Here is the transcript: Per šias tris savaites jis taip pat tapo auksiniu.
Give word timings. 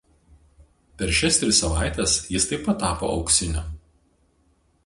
Per 1.01 1.11
šias 1.17 1.37
tris 1.43 1.59
savaites 1.63 2.17
jis 2.37 2.49
taip 2.53 2.67
pat 2.69 2.81
tapo 2.87 3.11
auksiniu. 3.19 3.67